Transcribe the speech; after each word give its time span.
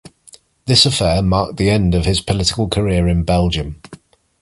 This 0.65 0.87
affair 0.87 1.21
marked 1.21 1.57
the 1.57 1.69
end 1.69 1.93
of 1.93 2.05
his 2.05 2.21
political 2.21 2.67
career 2.67 3.07
in 3.07 3.21
Belgium. 3.21 3.79